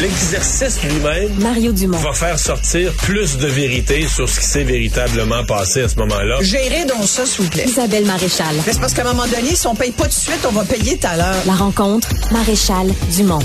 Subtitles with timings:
[0.00, 1.98] l'exercice lui-même Mario Dumont.
[1.98, 6.38] va faire sortir plus de vérité sur ce qui s'est véritablement passé à ce moment-là.
[6.40, 7.64] Gérez donc ça, s'il vous plaît.
[7.66, 8.54] Isabelle Maréchal.
[8.66, 10.52] Mais c'est parce qu'à un moment donné, si on paye pas tout de suite, on
[10.52, 11.42] va payer tout à l'heure.
[11.46, 13.40] La rencontre, Maréchal Dumont.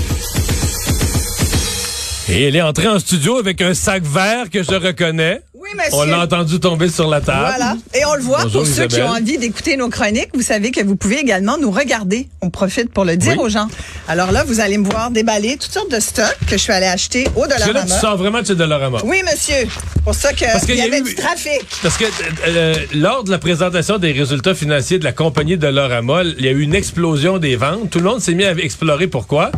[2.28, 5.42] Et elle est entrée en studio avec un sac vert que je reconnais.
[5.68, 5.94] Oui, monsieur.
[5.94, 7.40] On l'a entendu tomber sur la table.
[7.40, 7.76] Voilà.
[7.94, 10.28] Et on le voit Bonjour, pour ceux qui ont envie d'écouter nos chroniques.
[10.34, 12.28] Vous savez que vous pouvez également nous regarder.
[12.40, 13.44] On profite pour le dire Oui.
[13.44, 13.66] aux gens.
[14.06, 16.86] Alors là, vous allez me voir déballer toutes sortes de stocks que je suis allée
[16.86, 18.00] acheter au Parce que là, tu Dollarama.
[18.00, 18.98] sens vraiment que c'est Dollarama.
[19.04, 19.68] Oui, monsieur.
[20.04, 21.62] Pour ça que Parce qu'il il y avait eu- du trafic.
[21.82, 22.08] Parce que euh,
[22.46, 26.52] euh, lors de la présentation des résultats financiers de la compagnie Dollarama, il y a
[26.52, 27.90] eu une explosion des ventes.
[27.90, 29.50] Tout le monde s'est mis à explorer pourquoi.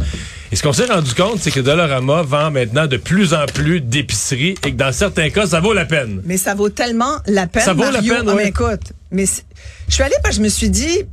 [0.59, 4.57] Ce qu'on s'est rendu compte, c'est que Dollarama vend maintenant de plus en plus d'épiceries
[4.67, 6.21] et que dans certains cas, ça vaut la peine.
[6.25, 8.35] Mais ça vaut tellement la peine, Ça vaut la peine, oui.
[8.35, 9.25] mais écoute, mais
[9.87, 11.05] je suis allée parce que je me suis dit,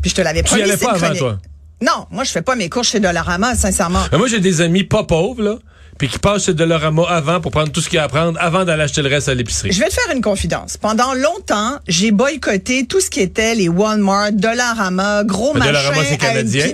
[0.00, 1.38] puis je te l'avais Tu y promis, allais pas avant, toi?
[1.82, 4.04] Non, moi je fais pas mes courses chez Dollarama, sincèrement.
[4.10, 5.58] Mais moi, j'ai des amis pas pauvres, là,
[5.98, 8.40] puis qui passent chez Dollarama avant pour prendre tout ce qu'il y a à prendre
[8.40, 9.70] avant d'aller acheter le reste à l'épicerie.
[9.70, 10.78] Je vais te faire une confidence.
[10.78, 15.66] Pendant longtemps, j'ai boycotté tout ce qui était les Walmart, Dollarama, gros machin.
[15.66, 16.68] Dollarama, c'est une canadien.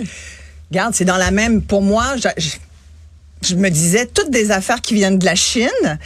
[0.74, 1.62] Regarde, c'est dans la même.
[1.62, 2.56] Pour moi, je, je-
[3.48, 5.98] je me disais toutes des affaires qui viennent de la Chine.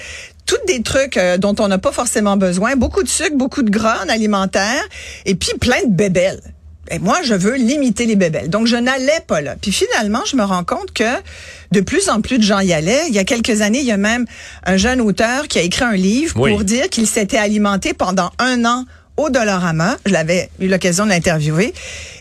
[0.44, 3.70] Toutes des trucs euh, dont on n'a pas forcément besoin, beaucoup de sucre, beaucoup de
[3.70, 4.82] gras en alimentaire,
[5.24, 6.40] et puis plein de bébelles.
[6.90, 8.50] Et moi, je veux limiter les bébelles.
[8.50, 9.56] Donc, je n'allais pas là.
[9.60, 11.04] Puis finalement, je me rends compte que
[11.72, 13.04] de plus en plus de gens y allaient.
[13.08, 14.26] Il y a quelques années, il y a même
[14.64, 16.50] un jeune auteur qui a écrit un livre Oui.
[16.50, 18.84] pour dire qu'il s'était alimenté pendant un an
[19.18, 19.96] au Dollarama.
[20.06, 21.72] Je l'avais eu l'occasion de l'interviewer.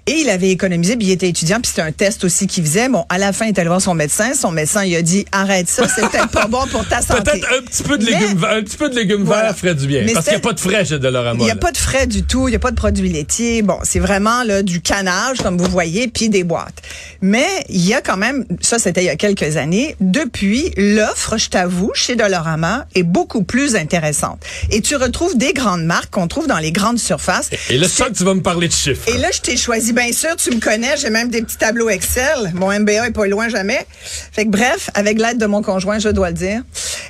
[0.08, 2.88] Et il avait économisé, puis il était étudiant, puis c'était un test aussi qu'il faisait.
[2.88, 4.34] Bon, à la fin, il est allé voir son médecin.
[4.34, 7.24] Son médecin, il a dit, arrête ça, c'est peut-être pas bon pour ta santé.
[7.24, 9.44] Peut-être un petit peu de Mais- légumes, verts- un petit peu de légumes Voilà.
[9.52, 10.04] verts ferait du bien.
[10.06, 11.40] Mais parce qu'il n'y a pas de frais chez Dollarama.
[11.40, 11.60] Il n'y a là.
[11.60, 13.62] pas de frais du tout, il n'y a pas de produits laitiers.
[13.64, 16.82] Bon, c'est vraiment là, du canage, comme vous voyez, puis des boîtes.
[17.22, 21.38] Mais il y a quand même, ça c'était il y a quelques années, depuis, l'offre,
[21.38, 24.42] je t'avoue, chez Dollarama est beaucoup plus intéressante.
[24.72, 27.50] Et tu retrouves des grandes marques qu'on trouve dans les grandes surfaces.
[27.70, 29.08] Et là, je sens que tu vas me parler de chiffres.
[29.10, 31.90] Et là, je t'ai choisi, bien sûr, tu me connais, j'ai même des petits tableaux
[31.90, 32.52] Excel.
[32.54, 33.86] Mon MBA est pas loin jamais.
[34.32, 36.62] Fait que bref, avec l'aide de mon conjoint, je dois le dire.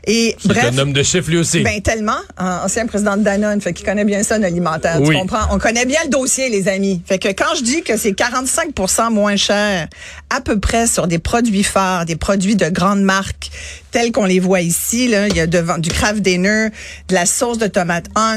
[0.06, 0.70] Et bref.
[0.72, 1.62] un homme de chiffres lui aussi.
[1.62, 5.02] Ben tellement, en- ancien président de Danone, fait qu'il connaît bien ça, l'alimentaire.
[5.02, 5.16] Oui.
[5.16, 5.48] Tu comprends?
[5.52, 7.02] On connaît bien le dossier, les amis.
[7.06, 9.88] Fait que quand je dis que c'est 45% moins cher,
[10.30, 13.50] à peu près sur des produits phares, des produits de grandes marques,
[13.98, 16.68] tels qu'on les voit ici, là, il y a devant du Kraft Dinner,
[17.08, 18.36] de la sauce de tomate Hunt,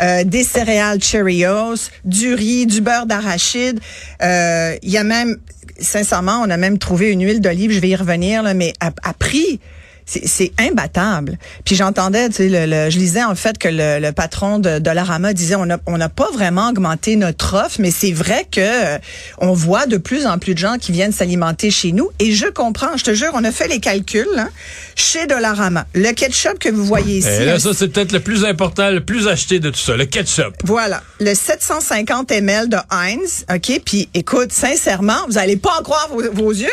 [0.00, 3.80] euh, des céréales Cheerios, du riz, du beurre d'arachide.
[4.22, 5.36] Euh, Il y a même,
[5.78, 9.12] sincèrement, on a même trouvé une huile d'olive, je vais y revenir, là, mais à
[9.12, 9.60] prix
[10.06, 11.38] c'est c'est imbattable.
[11.64, 14.78] Puis j'entendais, tu sais, le, le- je lisais en fait que le, le patron de
[14.78, 18.98] Dollarama disait on n'a on pas vraiment augmenté notre offre, mais c'est vrai que euh,
[19.38, 22.10] on voit de plus en plus de gens qui viennent s'alimenter chez nous.
[22.18, 24.50] Et je comprends, je te jure, on a fait les calculs hein,
[24.96, 25.86] chez Dollarama.
[25.94, 28.90] Le ketchup que vous voyez ici, Et là, un- ça, c'est peut-être le plus important,
[28.90, 30.54] le plus acheté de tout ça, le ketchup.
[30.64, 33.80] voilà, le 750 ml de Heinz, ok?
[33.84, 36.68] Puis écoute, sincèrement, vous allez pas en croire vos, vos yeux.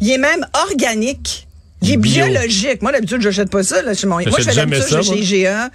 [0.00, 1.46] Il est même organique.
[1.82, 2.26] Il est Bio.
[2.26, 2.82] biologique.
[2.82, 3.82] Moi, d'habitude, jette pas ça.
[3.82, 4.16] Là, chez mon...
[4.16, 5.70] Moi, je fais d'habitude, chez IGA.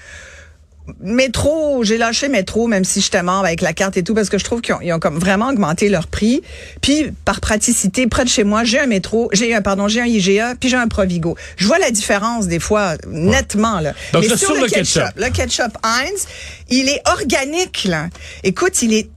[1.02, 4.38] Métro, j'ai lâché métro, même si j'étais mort avec la carte et tout, parce que
[4.38, 6.44] je trouve qu'ils ont, ils ont comme vraiment augmenté leur prix.
[6.80, 10.06] Puis, par praticité, près de chez moi, j'ai un métro, j'ai un, pardon, j'ai un
[10.06, 11.36] IGA, puis j'ai un Provigo.
[11.58, 13.94] Je vois la différence, des fois, nettement, là.
[14.14, 15.14] Donc, Mais sur, sur le, le ketchup, ketchup.
[15.16, 16.28] le ketchup Heinz,
[16.70, 18.10] il est organique, là.
[18.44, 19.10] Écoute, il est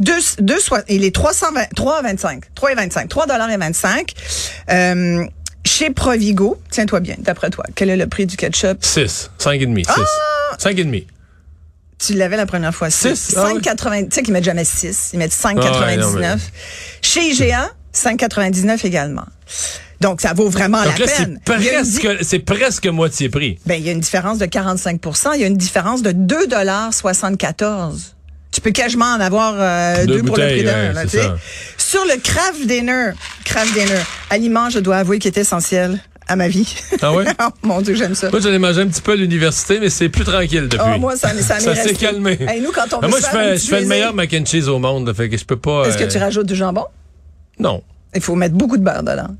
[0.00, 0.58] deux, deux,
[0.88, 2.40] il est 320, 3,25.
[2.56, 3.08] 3,25.
[3.08, 4.12] 3 dollars et 25.
[4.70, 5.24] Euh,
[5.78, 8.78] chez Provigo, tiens-toi bien, d'après toi, quel est le prix du ketchup?
[8.80, 9.86] 6, 5,5, 6.
[9.88, 10.56] Ah!
[10.58, 11.04] 5,5.
[12.04, 12.90] Tu l'avais la première fois.
[12.90, 13.34] Six?
[13.36, 13.60] Ah oui.
[13.60, 14.08] 5,80.
[14.08, 15.10] Tu sais qu'ils mettent jamais 6.
[15.12, 16.00] Ils mettent Ah ouais, 5,99.
[16.00, 16.36] non, mais-
[17.02, 19.26] Chez IGA, 5,99 également.
[20.00, 21.40] Donc, ça vaut vraiment Donc la là, peine.
[21.44, 23.58] Presque, c'est presque moitié prix.
[23.66, 28.14] Ben, il y a une différence de 45% Il y a une différence de 2,74
[28.52, 30.94] Tu peux quasiment en avoir euh, Deux deux, pour le prix d'un.
[30.94, 31.04] ouais,
[31.88, 33.12] Sur le Kraft Dinner,
[33.46, 36.70] Kraft Dinner, aliment, je dois avouer, qui est essentiel à ma vie.
[37.00, 37.24] Ah ouais?
[37.40, 38.28] Oh, mon Dieu, j'aime ça.
[38.28, 40.86] Moi, j'en ai mangé un petit peu à l'université, mais c'est plus tranquille depuis.
[40.86, 42.36] Oh, moi, ça, ça Ça s'est calmé.
[42.46, 44.44] Hey, nous, quand on veut moi, je fais, petit je fais le meilleur mac and
[44.44, 45.86] cheese au monde, fait que je peux pas.
[45.88, 46.84] Est-ce que euh, tu rajoutes du jambon?
[47.58, 47.82] Non.
[48.14, 49.34] Il faut mettre beaucoup de beurre dedans.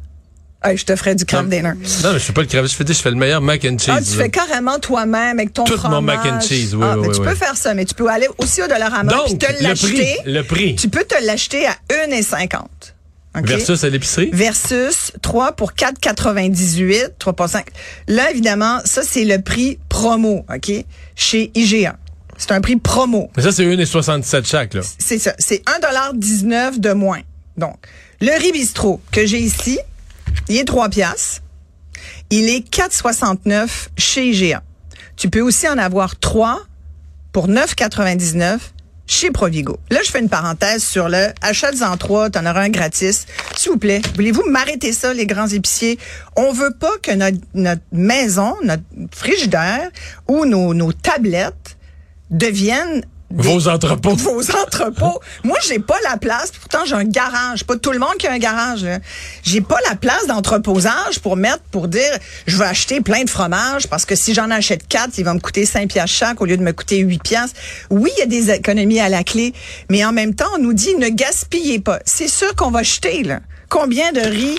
[0.62, 1.42] Hey, je te ferai du Non.
[1.44, 1.72] Dinner.
[2.02, 2.66] Non, mais je fais pas le cravé.
[2.66, 3.90] Je fais, je fais le meilleur mac and cheese.
[3.96, 4.24] Ah, tu là.
[4.24, 5.94] fais carrément toi-même avec ton Tout fromage.
[5.96, 7.26] mon mac and cheese, oui, ah, oui, mais oui, tu oui.
[7.28, 10.16] peux faire ça, mais tu peux aller aussi au Dollarama Donc, te le prix, l'acheter.
[10.26, 11.76] le prix Tu peux te l'acheter à
[12.10, 12.56] 1,50.
[13.38, 13.46] OK?
[13.46, 14.30] versus à l'épicerie?
[14.32, 17.66] Versus 3 pour 4,98, 3 pour 5.
[18.08, 20.72] Là, évidemment, ça, c'est le prix promo, OK?
[21.14, 21.96] Chez IGA.
[22.36, 23.30] C'est un prix promo.
[23.36, 24.80] Mais ça, c'est 1,67 chaque, là.
[24.98, 25.34] C'est ça.
[25.38, 27.20] C'est 1,19 de moins.
[27.56, 27.76] Donc,
[28.20, 29.78] le riz bistrot que j'ai ici,
[30.48, 31.42] il est 3 piastres.
[32.30, 34.62] Il est 4,69 chez IGA.
[35.16, 36.60] Tu peux aussi en avoir trois
[37.32, 38.58] pour 9,99
[39.08, 39.78] chez Provigo.
[39.90, 43.26] Là, je fais une parenthèse sur le achète-en trois, t'en auras un gratis.
[43.56, 45.98] S'il vous plaît, voulez-vous m'arrêter ça, les grands épiciers?
[46.36, 49.90] On veut pas que notre, maison, notre frigidaire
[50.28, 51.76] ou nos, tablettes
[52.30, 54.14] deviennent Vos entrepôts.
[54.16, 55.20] Vos entrepôts.
[55.44, 56.50] Moi, j'ai pas la place.
[56.50, 57.64] Pourtant, j'ai un garage.
[57.64, 58.84] Pas tout le monde qui a un garage.
[58.84, 58.98] là.
[59.42, 62.10] J'ai pas la place d'entreposage pour mettre, pour dire,
[62.46, 65.40] je veux acheter plein de fromages parce que si j'en achète quatre, il va me
[65.40, 67.60] coûter 5 piastres chaque au lieu de me coûter 8 piastres.
[67.90, 69.52] Oui, il y a des économies à la clé,
[69.90, 71.98] mais en même temps, on nous dit ne gaspillez pas.
[72.06, 73.40] C'est sûr qu'on va jeter, là.
[73.68, 74.58] Combien de riz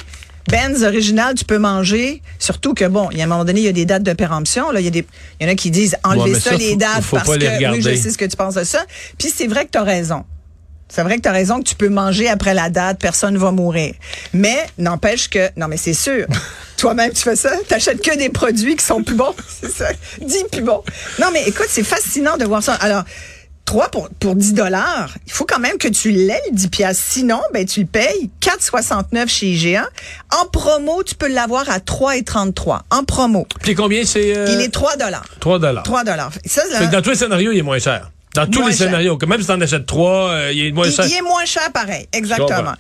[0.50, 3.66] Benz original tu peux manger, surtout que bon, il y a un moment donné, il
[3.66, 4.72] y a des dates de péremption.
[4.72, 5.06] Là, il y a des,
[5.40, 7.72] il y en a qui disent enlevez mais ça, ça, les dates faut parce que
[7.72, 8.84] oui, je sais ce que tu penses de ça.
[9.18, 10.26] Puis c'est vrai que tu as raison.
[10.92, 13.52] C'est vrai que tu as raison que tu peux manger après la date, personne va
[13.52, 13.94] mourir.
[14.34, 16.26] Mais n'empêche que non mais c'est sûr.
[16.78, 19.90] Toi-même tu fais ça, t'achètes que des produits qui sont plus bons, c'est ça.
[20.20, 20.84] Dis plus bons.
[21.20, 22.74] Non mais écoute, c'est fascinant de voir ça.
[22.76, 23.04] Alors
[23.70, 27.04] 3 pour, pour 10 dollars, il faut quand même que tu l'aies, le 10 piastres.
[27.08, 29.88] Sinon, ben, tu le payes 4,69 chez IGA.
[30.42, 32.80] En promo, tu peux l'avoir à 3,33.
[32.90, 33.46] En promo.
[33.62, 34.36] Puis combien c'est?
[34.36, 35.24] euh, Il est 3 dollars.
[35.40, 35.84] 3 dollars.
[35.84, 36.32] 3 dollars.
[36.46, 38.10] Ça, là, dans tous les scénarios, il est moins cher.
[38.34, 38.88] Dans tous les cher.
[38.88, 39.20] scénarios.
[39.28, 41.06] Même si t'en achètes 3, il est moins il, cher.
[41.06, 42.74] il est moins cher pareil, exactement.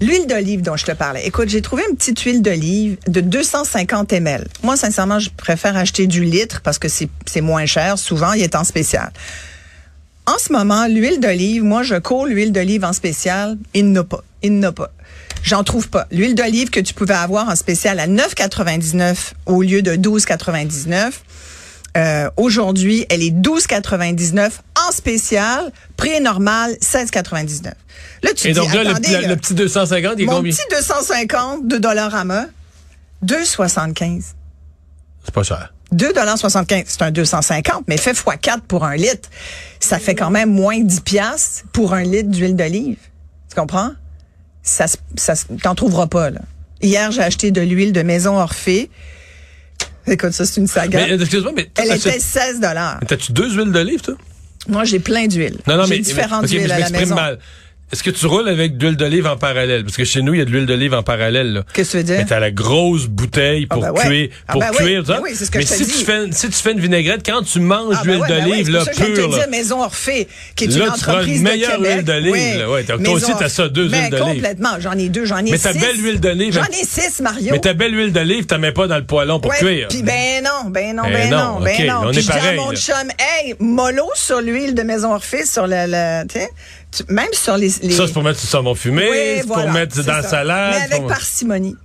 [0.00, 1.26] L'huile d'olive dont je te parlais.
[1.26, 4.46] Écoute, j'ai trouvé une petite huile d'olive de 250 ml.
[4.62, 7.98] Moi, sincèrement, je préfère acheter du litre parce que c'est c'est moins cher.
[7.98, 9.10] Souvent, il est en spécial.
[10.28, 13.56] En ce moment, l'huile d'olive, moi, je cours l'huile d'olive en spécial.
[13.74, 14.22] Il n'a pas.
[14.42, 14.90] Il n'a pas.
[15.42, 16.06] J'en trouve pas.
[16.10, 21.12] L'huile d'olive que tu pouvais avoir en spécial à 9,99 au lieu de 12,99.
[21.96, 24.50] Euh, Aujourd'hui, elle est 12,99
[24.88, 25.72] en spécial.
[25.96, 27.72] Prix normal, 16,99.
[28.22, 30.26] Là, tu Et dis, donc là, le, attendez, le- là, le petit 250, il est
[30.26, 30.52] mon combien?
[30.52, 32.46] petit 250 de Dollarama,
[33.24, 34.22] 2,75.
[35.24, 35.72] C'est pas cher.
[35.94, 39.28] 2,75 c'est un 250, mais fait x4 pour un litre.
[39.80, 42.98] Ça fait quand même moins 10 piastres pour un litre d'huile d'olive.
[43.48, 43.92] Tu comprends?
[44.62, 46.40] Ça, se- ça, t'en trouveras pas, là.
[46.82, 48.90] Hier, j'ai acheté de l'huile de Maison Orphée.
[50.06, 51.06] Écoute, ça, c'est une saga.
[51.06, 52.98] Mais excuse-moi, mais Elle était 16 dollars.
[53.00, 54.14] Mais T'as-tu deux huiles d'olive, toi?
[54.68, 55.58] Moi, j'ai plein d'huiles.
[55.66, 56.00] Non, non, j'ai mais.
[56.00, 57.14] différentes mais, mais huiles je à la maison.
[57.14, 57.38] mal.
[57.90, 59.82] Est-ce que tu roules avec de l'huile d'olive en parallèle?
[59.82, 61.52] Parce que chez nous, il y a de l'huile d'olive en parallèle.
[61.54, 61.62] là.
[61.72, 62.16] Qu'est-ce que tu veux dire?
[62.18, 64.06] Mais t'as la grosse bouteille pour Ah ben ouais.
[64.06, 64.76] cuire, Ah pour ben oui.
[64.84, 65.14] cuire, ça.
[65.14, 65.92] Ben oui, c'est ce que Mais je si dis.
[66.00, 68.40] tu fais, si tu fais une vinaigrette, quand tu manges Ah, de l'huile ben ouais,
[68.40, 70.92] ben d'olive, là, pour que je pure, te dire Maison Orphée, qui est Là, une
[70.92, 72.58] tu prends une entreprise meilleure huile d'olive, Oui.
[72.58, 72.70] là.
[72.70, 74.34] Ouais, toi Maison aussi, t'as ça, deux Ben, huiles d'olive.
[74.34, 74.80] complètement.
[74.80, 75.62] J'en ai deux, j'en ai Mais six.
[75.62, 77.52] ta belle huile d'olive, J'en ai six, Mario.
[77.52, 79.88] Mais ta belle huile d'olive, t'en mets pas dans le poêlon pour cuire.
[79.88, 82.00] Puis ben non, ben non, Ben ben, non, ben non.
[82.04, 85.46] on est je dis à pareil, mon chum, hey, mollo sur l'huile de Maison Orphée,
[85.46, 86.24] sur le
[86.90, 87.90] tu même sur les, les...
[87.90, 90.74] Ça, c'est pour mettre sur saumon fumé, Oui, voilà, pour mettre dans la salade.
[90.76, 91.76] Mais avec pour- parcimonie.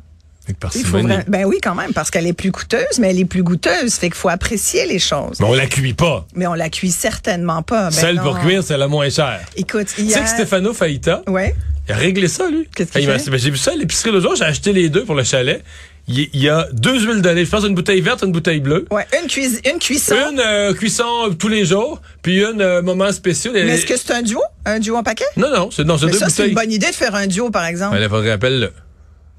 [0.45, 1.07] Avec Il faut parcimonie.
[1.15, 3.93] vra- ben oui, quand même, parce qu'elle est plus coûteuse, mais elle est plus goûteuse.
[3.95, 5.37] Fait qu'il faut apprécier les choses.
[5.39, 6.25] Mais on la cuit pas.
[6.35, 7.85] Mais on la cuit certainement pas.
[7.85, 8.23] Ben Celle non.
[8.23, 9.39] pour cuire, c'est la moins chère.
[9.55, 11.55] Écoute, Tu sais que Stefano Faïta, Ouais.
[11.87, 12.67] il a réglé ça, lui.
[12.75, 13.29] Qu'est-ce qu'il fait?
[13.29, 15.63] ben, J'ai vu ça à l'épicerie l'autre jour, j'ai acheté les deux pour le chalet.
[16.07, 17.45] Il y a deux huiles d'olive.
[17.45, 18.85] Je pense une bouteille verte, une bouteille bleue.
[18.91, 20.15] Ouais, une, cuis- une cuisson.
[20.31, 23.53] Une euh, cuisson tous les jours, puis une euh, moment spécial.
[23.53, 24.41] Mais est-ce que c'est un duo?
[24.65, 25.23] Un duo en paquet?
[25.37, 26.49] Non, non, c'est non, c'est deux ça, c'est bouteilles.
[26.49, 27.97] une bonne idée de faire un duo, par exemple.
[28.01, 28.71] Il faudrait rappelle-le.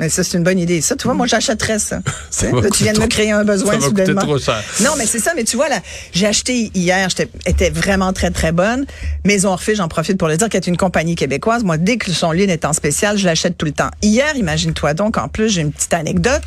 [0.00, 0.80] Mais ça, c'est une bonne idée.
[0.80, 2.00] Ça, tu vois, moi, j'achèterais ça.
[2.30, 4.22] Ça Tu là, viens de me créer un besoin ça soudainement.
[4.22, 4.60] trop cher.
[4.80, 5.34] Non, mais c'est ça.
[5.36, 5.78] Mais tu vois, là,
[6.12, 8.86] j'ai acheté hier, j'étais était vraiment très, très bonne.
[9.24, 11.62] Maison Orphée, j'en profite pour le dire, qui est une compagnie québécoise.
[11.62, 13.90] Moi, dès que son lien est en spécial, je l'achète tout le temps.
[14.02, 16.42] Hier, imagine-toi donc, en plus, j'ai une petite anecdote.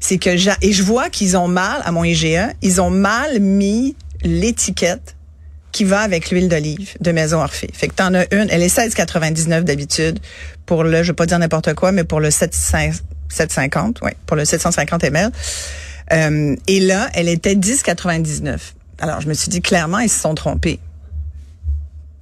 [0.00, 3.38] C'est que j'ai, et je vois qu'ils ont mal, à mon IGA, ils ont mal
[3.38, 5.14] mis l'étiquette
[5.72, 7.70] qui va avec l'huile d'olive de Maison Orphée.
[7.72, 10.18] Fait que t'en as une, elle est 16,99 d'habitude
[10.66, 12.92] pour le, je vais pas dire n'importe quoi, mais pour le 700
[13.30, 15.30] 750, ouais, pour le 750 ml.
[16.12, 18.58] Euh, et là, elle était 10,99.
[19.00, 20.80] Alors, je me suis dit, clairement, ils se sont trompés.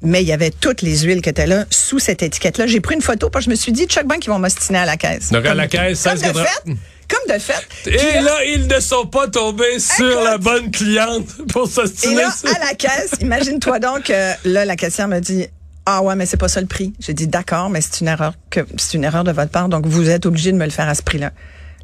[0.02, 2.66] Mais il y avait toutes les huiles qui étaient là sous cette étiquette-là.
[2.66, 4.78] J'ai pris une photo parce que je me suis dit, Chuck Bank, ils vont m'ostiner
[4.78, 5.30] à la caisse.
[5.30, 6.44] Donc, à la caisse, comme de 16,80.
[6.44, 6.72] fait,
[7.08, 7.66] comme de fait.
[7.86, 12.16] Et là, ils ne sont pas tombés sur la bonne cliente pour Et s'ostiner.
[12.22, 15.46] là, sur- à la caisse, imagine-toi donc que là, la caissière me dit
[15.86, 16.92] Ah ouais, mais c'est pas ça le prix.
[17.00, 19.86] J'ai dit d'accord, mais c'est une erreur que c'est une erreur de votre part, donc
[19.86, 21.30] vous êtes obligé de me le faire à ce prix-là.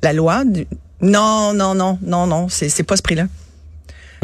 [0.03, 0.67] La loi du-
[1.01, 3.27] Non, non, non, non, non, c'est c'est pas ce prix-là.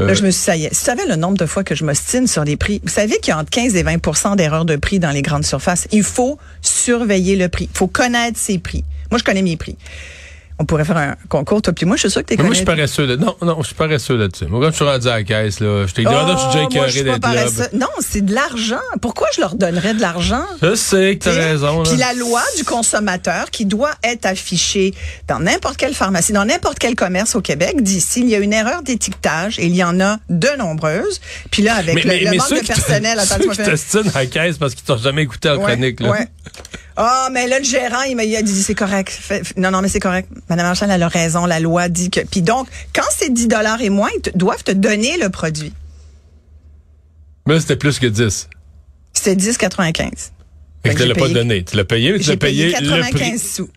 [0.00, 0.06] Euh.
[0.06, 0.68] Là, je me suis dit, ça y est.
[0.70, 3.28] Tu savais le nombre de fois que je m'ostine sur les prix, vous savez qu'il
[3.28, 5.88] y a entre 15 et 20% d'erreurs de prix dans les grandes surfaces.
[5.90, 7.68] Il faut surveiller le prix.
[7.72, 8.84] Il faut connaître ses prix.
[9.10, 9.76] Moi, je connais mes prix.
[10.60, 12.52] On pourrait faire un concours, toi puis moi, je suis sûr que t'es Mais moi,
[12.52, 13.06] je suis paresseux.
[13.06, 13.16] Là.
[13.16, 14.46] Non, non, je suis paresseux là-dessus.
[14.46, 16.38] Moi, quand je suis rendu à la caisse, là, je t'ai dit, ah, non, je
[16.38, 17.68] suis déjà Oh, écœuré d'être là.
[17.74, 18.80] Non, c'est de l'argent.
[19.00, 20.44] Pourquoi je leur donnerais de l'argent?
[20.62, 21.82] Je sais que t'as raison.
[21.82, 21.88] là.
[21.88, 24.94] Puis la loi du consommateur qui doit être affichée
[25.28, 28.52] dans n'importe quelle pharmacie, dans n'importe quel commerce au Québec, dit s'il y a une
[28.52, 31.20] erreur d'étiquetage, et il y en a de nombreuses.
[31.52, 34.18] Puis là, avec le, le manque ceux de personnel, te- attends, ceux qui t'ostinent à
[34.20, 36.00] la caisse parce qu'ils t'ont jamais écouté en Ouais, chronique.
[36.00, 36.10] Là.
[36.10, 36.28] ouais.
[37.00, 39.08] Ah, mais là, le gérant, il m'a il a dit, c'est correct.
[39.10, 40.28] Fait- non, non, mais c'est correct.
[40.48, 41.46] Madame Marchand, elle a raison.
[41.46, 42.20] La loi dit que.
[42.20, 45.72] Puis donc, quand c'est 10 dollars et moins, ils te- doivent te donner le produit.
[47.46, 48.48] Mais là, c'était plus que 10.
[49.12, 50.32] C'était 10,95.
[50.84, 51.64] Fait que tu l'as pas payé- donné.
[51.64, 53.38] Tu l'as payé, mais tu J'ai l'as payé, payé le 95 prix.
[53.38, 53.70] sous.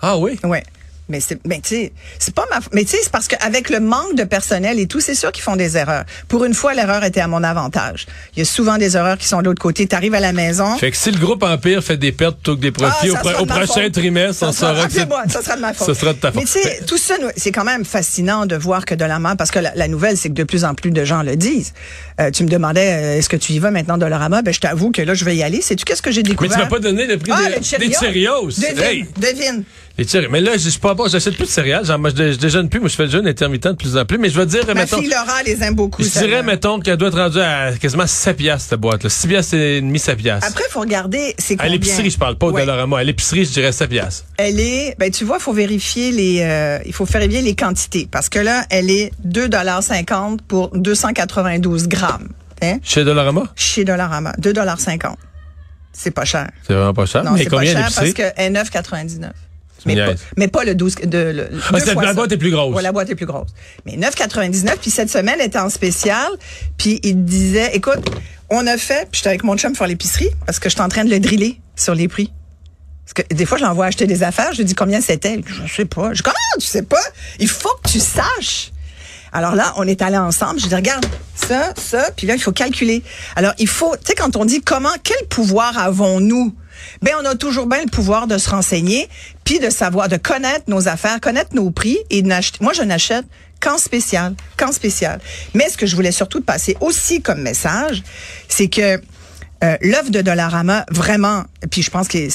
[0.00, 0.38] Ah oui?
[0.42, 0.64] Ouais.
[1.08, 3.80] Mais c'est, mais tu sais, c'est pas ma, mais tu sais, c'est parce qu'avec le
[3.80, 6.04] manque de personnel et tout, c'est sûr qu'ils font des erreurs.
[6.28, 8.06] Pour une fois, l'erreur était à mon avantage.
[8.34, 9.86] Il y a souvent des erreurs qui sont de l'autre côté.
[9.86, 10.78] T'arrives à la maison.
[10.78, 13.16] Fait que si le groupe Empire fait des pertes plutôt que des profits, Ah, au,
[13.16, 13.92] pro- prochain faute.
[13.92, 14.80] trimestre, Ça on sera- que.
[14.86, 15.86] Appelez-moi, ça sera de ma faute.
[15.88, 16.40] Ça sera de ta faute.
[16.40, 19.58] Mais tu sais, tout ça, c'est quand même fascinant de voir que main, parce que
[19.58, 21.74] la, la nouvelle, c'est que de plus en plus de gens le disent.
[22.20, 24.42] Euh, tu me demandais, euh, est-ce que tu y vas maintenant Dollarama?
[24.42, 25.60] Ben, je t'avoue que là, je vais y aller.
[25.60, 26.52] Sais-tu qu'est-ce que j'ai Mais découvert?
[26.56, 28.48] tu m'as pas donné le prix ah, des, des Cheerios.
[28.48, 29.64] Devine, Hey, devine.
[29.98, 30.28] Les.
[30.30, 31.84] Mais là, je suis pas bon, j'achète plus de céréales.
[31.84, 32.80] Genre, moi, je, je déjeune plus.
[32.80, 34.18] Moi, je fais le jeûne intermittent de plus en plus.
[34.18, 34.98] Mais je vais dire, Ma mettons...
[34.98, 36.02] fille Laura les aime beaucoup.
[36.02, 39.10] Je dirais, mettons, qu'elle doit être rendue à quasiment 7 piastres, cette boîte-là.
[39.10, 40.48] 6 piastres et demi, 7 piastres.
[40.48, 41.72] Après, il faut regarder, c'est À combien.
[41.72, 42.62] l'épicerie, je parle pas au Ouais.
[42.62, 42.98] Dollarama.
[42.98, 44.24] À l'épicerie, je dirais 7 piastres.
[44.38, 48.28] Elle est, ben tu vois, faut vérifier les, euh, il faut vérifier les quantités parce
[48.28, 52.28] que là, elle est 2,50 pour 292 grammes.
[52.62, 52.78] Hein?
[52.82, 53.44] Chez Dollarama?
[53.56, 55.14] Chez Dollarama, 2,50
[55.92, 56.48] C'est pas cher.
[56.66, 57.24] C'est vraiment pas cher.
[57.24, 58.14] Non, mais c'est pas à cher parce l'épicerie?
[58.14, 59.30] que elle est 9,99.
[59.86, 62.14] Mais pas, mais pas le 12, de, le, Ah, la ça.
[62.14, 62.74] boîte est plus grosse.
[62.74, 63.48] Ouais, la boîte est plus grosse.
[63.86, 64.76] Mais 9,99.
[64.80, 66.28] Puis cette semaine, elle était en spécial.
[66.76, 68.00] Puis il disait, écoute,
[68.50, 71.04] on a fait, puis j'étais avec mon chum faire l'épicerie parce que j'étais en train
[71.04, 72.30] de le driller sur les prix.
[73.04, 74.52] Parce que des fois, je l'envoie acheter des affaires.
[74.52, 75.40] Je lui dis combien c'était?
[75.46, 76.10] Je sais pas.
[76.10, 77.02] Je dis, comment tu sais pas?
[77.38, 78.70] Il faut que tu saches.
[79.32, 80.60] Alors là, on est allés ensemble.
[80.60, 83.02] Je dis, regarde, ça, ça, puis là, il faut calculer.
[83.34, 86.54] Alors, il faut, tu sais, quand on dit comment, quel pouvoir avons-nous?
[87.02, 89.08] Ben, on a toujours bien le pouvoir de se renseigner,
[89.44, 92.58] puis de savoir, de connaître nos affaires, connaître nos prix et d'acheter.
[92.60, 93.24] Moi, je n'achète
[93.60, 95.20] qu'en spécial, qu'en spécial.
[95.54, 98.02] Mais ce que je voulais surtout passer aussi comme message,
[98.48, 99.00] c'est que
[99.62, 102.30] euh, l'offre de Dollarama, vraiment, puis je pense qu'ils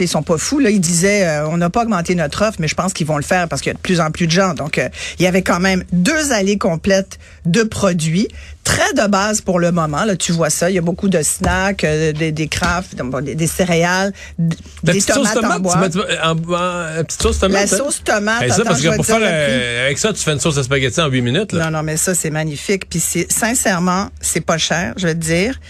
[0.00, 2.66] ils sont pas fous, là, ils disaient, euh, on n'a pas augmenté notre offre, mais
[2.68, 4.32] je pense qu'ils vont le faire parce qu'il y a de plus en plus de
[4.32, 4.54] gens.
[4.54, 8.26] Donc, euh, il y avait quand même deux allées complètes de produits,
[8.64, 10.04] très de base pour le moment.
[10.04, 13.34] Là, tu vois ça, il y a beaucoup de snacks, euh, des, des crafts, des,
[13.36, 15.94] des céréales, des tomates en tomate, tu boîte.
[15.94, 17.52] mets en, en- en petite sauce tomate.
[17.70, 17.78] La hein?
[17.78, 20.40] sauce tomate, Hey, ça, attends, parce que pour faire euh, avec ça, tu fais une
[20.40, 21.52] sauce à spaghetti en 8 minutes.
[21.52, 21.66] Là.
[21.66, 22.88] Non, non, mais ça, c'est magnifique.
[22.90, 25.60] Puis c'est sincèrement, c'est pas cher, je vais te dire.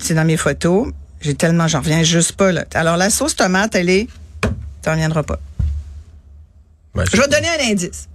[0.00, 0.88] C'est dans mes photos.
[1.20, 2.64] J'ai tellement, j'en reviens juste pas, là.
[2.74, 4.06] Alors, la sauce tomate, elle est.
[4.82, 5.38] T'en reviendras pas.
[6.94, 8.08] Ouais, Je vais te donner un indice.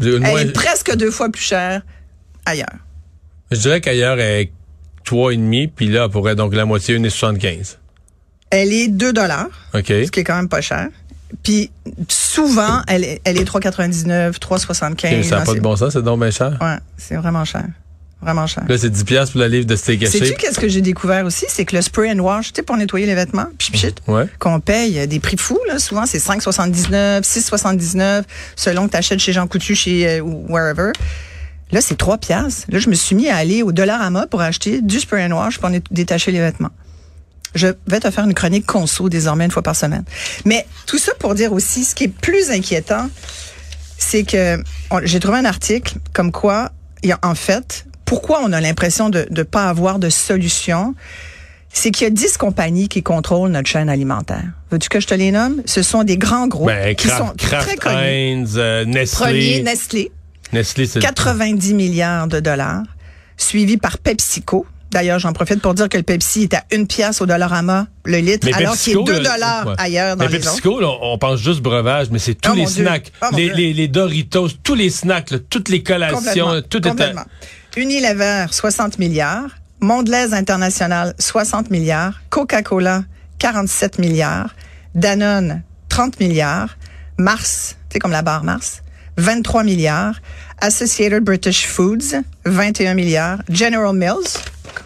[0.00, 1.82] Elle est presque deux fois plus chère
[2.46, 2.66] ailleurs.
[3.50, 4.52] je dirais qu'ailleurs, elle est
[5.06, 7.76] 3,5, puis là, elle pourrait donc la moitié, 1,75.
[8.50, 9.86] Elle est 2 dollars, OK.
[9.88, 10.88] ce qui est quand même pas cher.
[11.42, 11.70] Puis
[12.08, 15.22] souvent, elle est, elle est 3,99, 3,75.
[15.24, 16.56] ça n'a pas de bon sens, c'est donc bien cher.
[16.60, 17.64] Ouais, c'est vraiment cher.
[18.20, 18.64] Vraiment cher.
[18.68, 20.34] Là, c'est 10 piastres pour la livre de steak Sais-tu haché.
[20.34, 21.46] qu'est-ce que j'ai découvert aussi?
[21.48, 24.26] C'est que le spray and wash, tu sais, pour nettoyer les vêtements, pchit, pchit, Ouais.
[24.40, 25.78] qu'on paye des prix fous, là.
[25.78, 28.24] Souvent, c'est 5,79, 6,79,
[28.56, 30.90] selon que tu achètes chez Jean Coutu, chez euh, wherever.
[31.70, 32.64] Là, c'est 3 piastres.
[32.70, 35.58] Là, je me suis mis à aller au Dollarama pour acheter du spray and wash
[35.58, 36.70] pour détacher les vêtements.
[37.54, 40.04] Je vais te faire une chronique conso désormais une fois par semaine.
[40.44, 43.08] Mais tout ça pour dire aussi, ce qui est plus inquiétant,
[43.96, 44.60] c'est que
[45.04, 46.72] j'ai trouvé un article comme quoi,
[47.02, 50.94] il y a, en fait, pourquoi on a l'impression de ne pas avoir de solution,
[51.70, 54.44] c'est qu'il y a 10 compagnies qui contrôlent notre chaîne alimentaire.
[54.70, 55.62] Veux-tu que je te les nomme?
[55.66, 57.96] Ce sont des grands groupes Ben, qui Kraft, sont très connus.
[57.96, 59.62] Heinz, euh, Premier, Nestlé.
[59.62, 60.12] Nestlé,
[60.54, 62.84] Nestlé, c'est 90 milliards de dollars,
[63.36, 64.64] suivi par PepsiCo.
[64.90, 68.18] D'ailleurs, j'en profite pour dire que le Pepsi est à une pièce au Dollarama le
[68.20, 69.74] litre, Mais alors qu'il est PepsiCo, 2 là, dollars ouais.
[69.76, 70.38] ailleurs dans Mais les.
[70.38, 73.54] PepsiCo, là, on pense juste breuvage, mais c'est tous Oh, les snacks, Oh, les, Dieu.
[73.54, 77.26] les, les Doritos, tous les snacks, là, toutes les collations, tout est à-.
[77.76, 79.50] Unilever, 60 milliards.
[79.80, 82.14] Mondelez International, 60 milliards.
[82.30, 83.04] Coca-Cola,
[83.38, 84.54] 47 milliards.
[84.94, 86.76] Danone, 30 milliards.
[87.18, 88.82] Mars, sais, comme la barre Mars,
[89.16, 90.20] 23 milliards.
[90.60, 93.42] Associated British Foods, 21 milliards.
[93.48, 94.38] General Mills,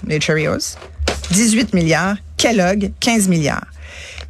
[0.06, 0.76] les Cheerios,
[1.30, 2.16] 18 milliards.
[2.36, 3.66] Kellogg, 15 milliards.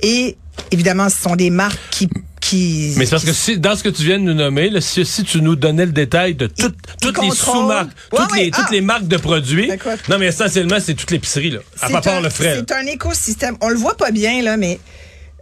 [0.03, 0.37] Et
[0.71, 2.09] évidemment, ce sont des marques qui...
[2.53, 4.81] qui Mais c'est parce que si, dans ce que tu viens de nous nommer, là,
[4.81, 6.77] si, si tu nous donnais le détail de toutes,
[7.23, 8.73] les sous-marques, Ouais, toutes, ouais, les, toutes ah.
[8.73, 10.09] les marques de produits, Écoute.
[10.09, 12.57] non mais essentiellement c'est toute l'épicerie là, à part le frais.
[12.59, 13.57] C'est un écosystème.
[13.61, 14.79] On le voit pas bien, là, mais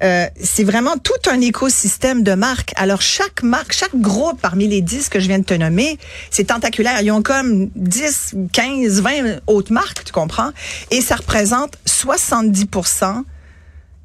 [0.03, 2.73] euh, c'est vraiment tout un écosystème de marques.
[2.77, 5.99] Alors, chaque marque, chaque groupe parmi les 10 que je viens de te nommer,
[6.31, 7.01] c'est tentaculaire.
[7.03, 9.13] Ils ont comme 10, 15, 20
[9.47, 10.51] autres marques, tu comprends?
[10.91, 12.67] Et ça représente 70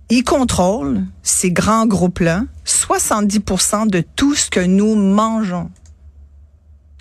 [0.10, 3.40] ils contrôlent, ces grands groupes-là, 70
[3.88, 5.70] de tout ce que nous mangeons.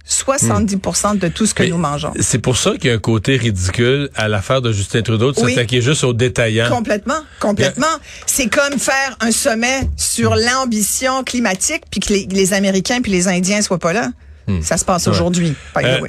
[0.06, 2.12] 70% de tout ce que Mais nous mangeons.
[2.20, 5.40] C'est pour ça qu'il y a un côté ridicule à l'affaire de Justin Trudeau de
[5.40, 5.54] Oui.
[5.54, 6.68] s'attaquer juste aux détaillants.
[6.68, 7.86] Complètement, complètement.
[8.26, 13.28] C'est comme faire un sommet sur l'ambition climatique puis que les, les Américains puis les
[13.28, 14.10] Indiens soient pas là.
[14.62, 15.10] Ça se passe Hmm.
[15.10, 15.16] Ouais.
[15.16, 15.54] aujourd'hui.
[15.78, 16.00] Euh.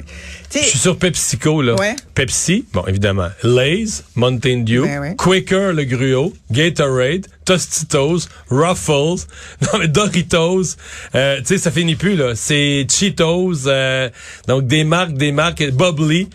[0.54, 1.74] Je suis sur PepsiCo, là.
[1.76, 1.96] Ouais.
[2.14, 3.28] Pepsi, bon, évidemment.
[3.42, 5.14] Lay's, Mountain Dew, Ben ouais.
[5.16, 9.26] Quaker, le gruau, Gatorade, Tostitos, Ruffles,
[9.62, 10.76] non, mais Doritos.
[11.14, 12.34] Euh, tu sais, ça finit plus, là.
[12.34, 14.08] C'est Cheetos, euh,
[14.48, 16.28] donc des marques, des marques, Bubbly.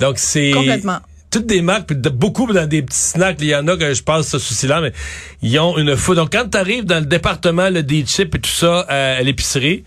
[0.00, 0.52] Donc, c'est...
[0.52, 0.98] Complètement.
[1.30, 3.36] Toutes des marques, puis beaucoup dans des petits snacks.
[3.40, 4.92] Il y en a que je passe ce souci-là, mais
[5.42, 6.16] ils ont une foule.
[6.16, 9.22] Donc, quand tu arrives dans le département là, des chips et tout ça euh, à
[9.22, 9.84] l'épicerie,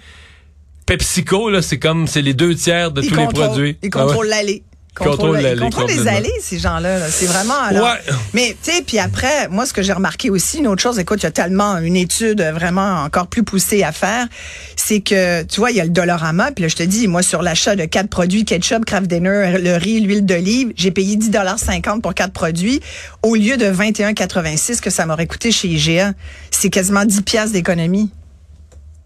[0.86, 3.78] PepsiCo, là, c'est comme, c'est les deux tiers de ils tous les contrôlent- produits.
[3.84, 4.04] Ils Ah ouais.
[4.08, 4.64] contrôlent l'allée.
[4.94, 7.00] Ils contrôlent Ils l'allée, contrôlent les allées, ces gens-là.
[7.00, 7.06] là.
[7.10, 7.58] C'est vraiment.
[7.64, 8.14] alors- Ouais.
[8.34, 11.20] Mais, tu sais, puis après, moi, ce que j'ai remarqué aussi, une autre chose, écoute,
[11.22, 14.28] il y a tellement une étude vraiment encore plus poussée à faire,
[14.76, 17.22] c'est que, tu vois, il y a le Dollarama, puis là, je te dis, moi,
[17.24, 22.02] sur l'achat de quatre produits, ketchup, Kraft Dinner, le riz, l'huile d'olive, j'ai payé 10,50
[22.02, 22.82] pour quatre produits,
[23.24, 26.12] au lieu de 21,86 que ça m'aurait coûté chez IGA.
[26.52, 28.12] C'est quasiment 10 piastres d'économie.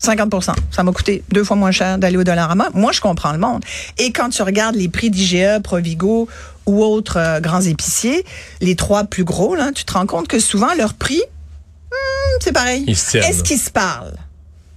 [0.02, 2.70] 50% Ça m'a coûté deux fois moins cher d'aller au Dollarama.
[2.74, 3.64] Moi, je comprends le monde.
[3.98, 6.28] Et quand tu regardes les prix d'IGA, Provigo
[6.66, 8.26] ou autres euh, grands épiciers,
[8.62, 11.22] les trois plus gros, là, tu te rends compte que souvent, leur prix,
[11.92, 12.86] hmm, c'est pareil.
[12.88, 14.18] Est-ce qu'ils se parlent?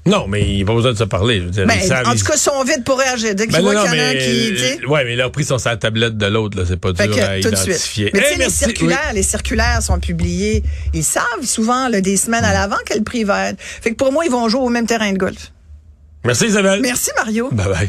[0.08, 1.40] Non, mais il pas besoin de se parler.
[1.40, 3.34] Je veux dire, Ben, savent, en ils- tout cas, ils sont vite pour réagir.
[3.34, 4.84] Dès qu'ils Ben voient qu'il y en a un mais, qui...
[4.84, 6.64] euh, ouais, mais leurs prix sont sur la tablette de l'autre, là.
[6.66, 8.10] C'est pas Fait dur que, à tout de suite.
[8.14, 10.62] Mais tu Hey, sais, les circulaires, les circulaires sont publiés.
[10.94, 13.58] Ils savent souvent, là, des semaines à l'avant, quel prix va être.
[13.60, 15.52] Fait que pour moi, ils vont jouer au même terrain de golf.
[16.24, 16.80] Merci Isabelle.
[16.82, 17.48] Merci, Mario.
[17.52, 17.88] Bye bye.